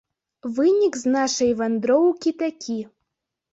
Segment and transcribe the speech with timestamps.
[0.55, 2.81] Вынік з нашай вандроўкі такі.